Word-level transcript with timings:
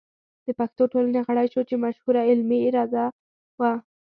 د 0.45 0.47
پښتو 0.59 0.83
ټولنې 0.91 1.19
غړی 1.27 1.47
شو 1.53 1.61
چې 1.69 1.75
مشهوره 1.83 2.21
علمي 2.29 2.59
اداره 2.69 3.05
وه. 3.59 3.73